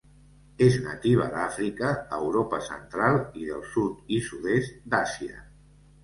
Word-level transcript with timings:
És 0.67 0.75
nativa 0.83 1.25
d'Àfrica, 1.33 1.91
Europa 2.17 2.59
central 2.67 3.17
i 3.41 3.45
del 3.49 3.61
sud 3.75 4.09
i 4.17 4.19
sud-est 4.31 4.81
d'Àsia. 4.95 5.39